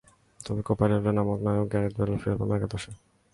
তবে 0.39 0.61
Copa 0.67 0.85
del 0.89 1.01
রের 1.05 1.15
নায়ক 1.45 1.67
গ্যারেথ 1.71 1.93
বেল 1.97 2.09
ফিরতে 2.13 2.35
পারেন 2.39 2.39
প্রথম 2.39 2.55
একাদশে। 2.57 2.91